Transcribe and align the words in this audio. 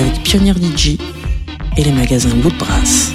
avec 0.00 0.22
Pionnier 0.22 0.52
DJ 0.52 0.98
et 1.76 1.84
les 1.84 1.92
magasins 1.92 2.30
Woodbrass. 2.42 3.12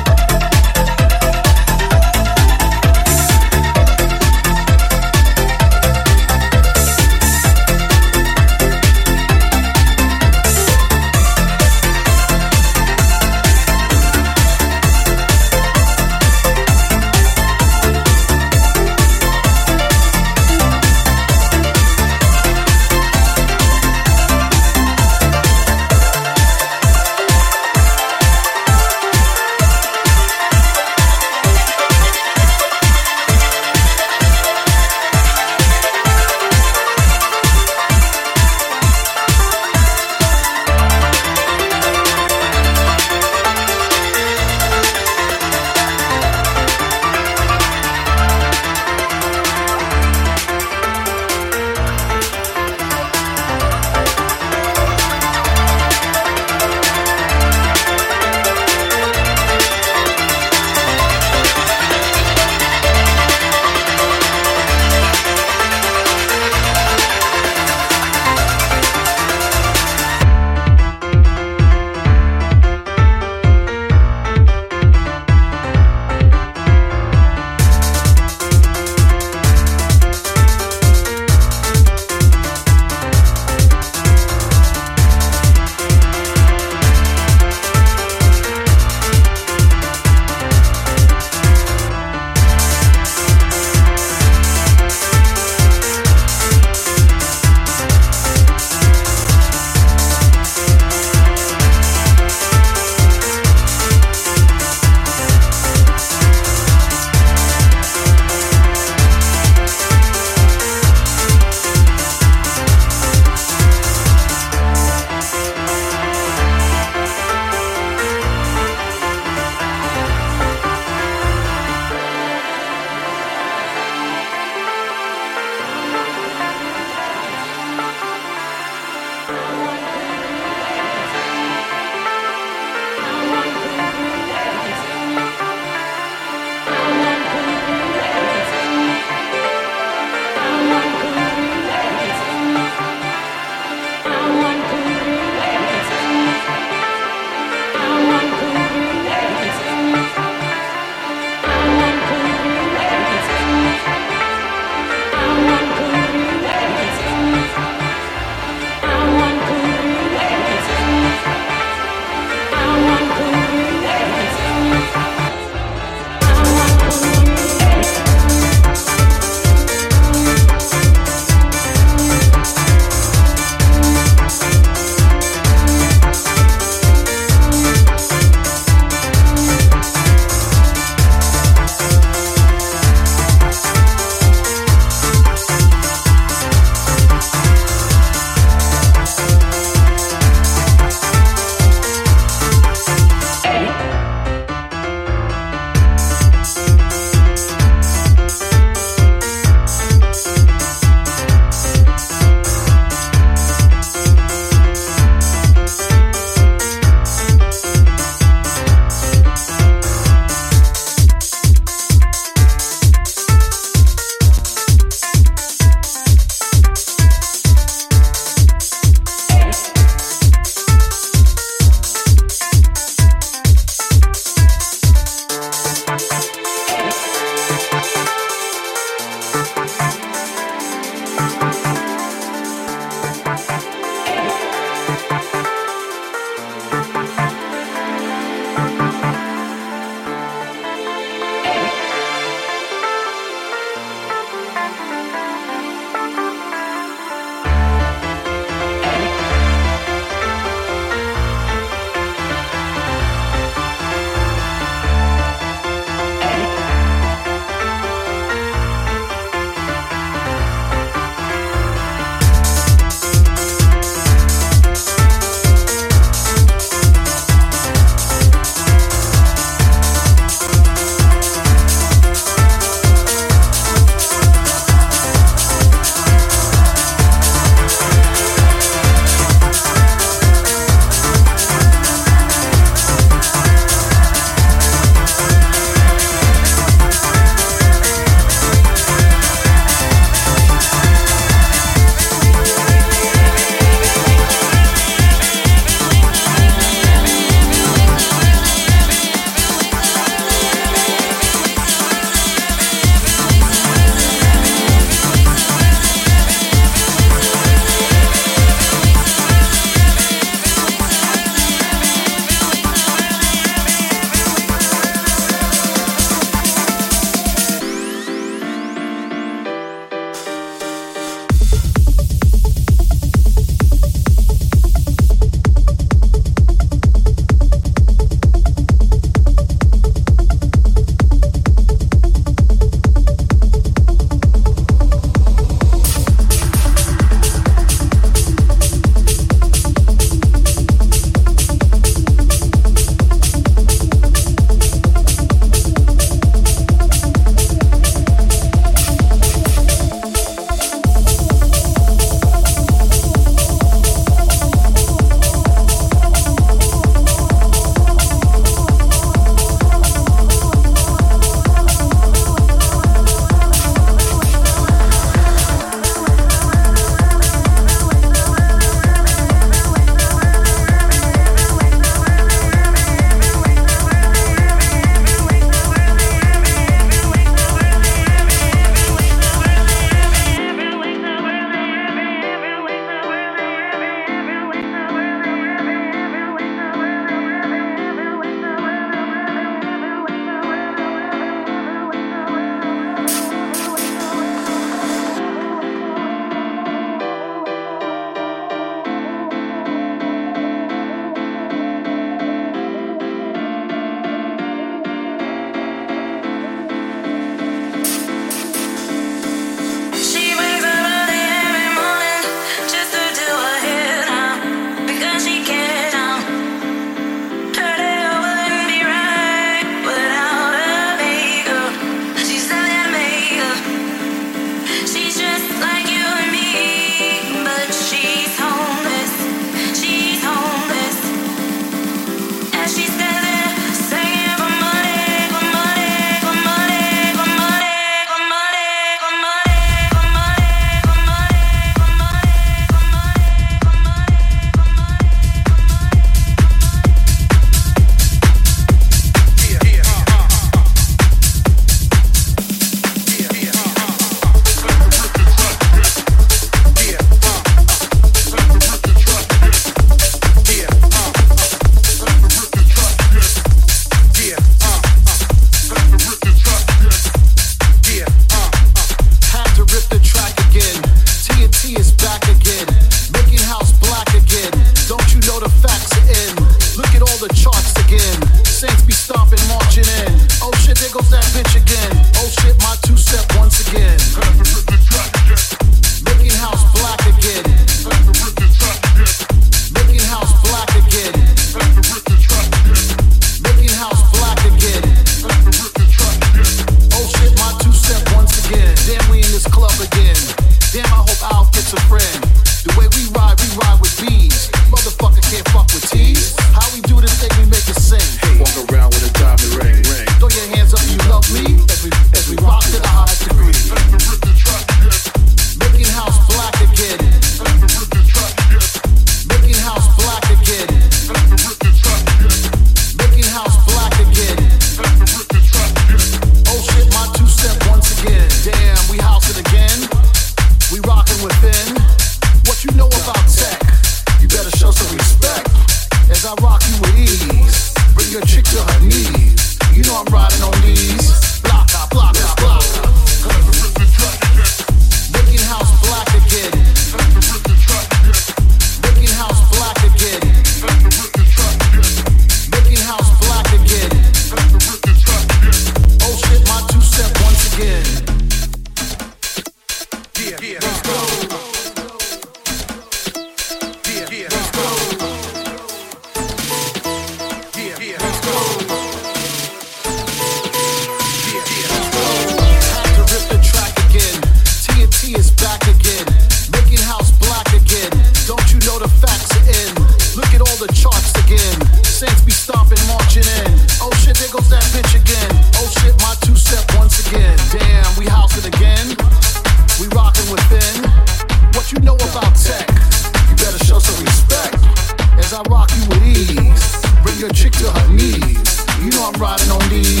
Riding 599.17 599.51
on 599.51 599.69
these. 599.69 600.00